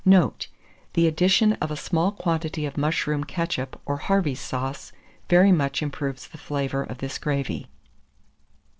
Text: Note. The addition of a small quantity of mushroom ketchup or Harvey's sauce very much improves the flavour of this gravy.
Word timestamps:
Note. 0.03 0.47
The 0.93 1.05
addition 1.05 1.53
of 1.61 1.69
a 1.69 1.75
small 1.77 2.11
quantity 2.11 2.65
of 2.65 2.75
mushroom 2.75 3.23
ketchup 3.23 3.79
or 3.85 3.97
Harvey's 3.97 4.39
sauce 4.39 4.91
very 5.29 5.51
much 5.51 5.83
improves 5.83 6.27
the 6.27 6.39
flavour 6.39 6.81
of 6.81 6.97
this 6.97 7.19
gravy. 7.19 7.67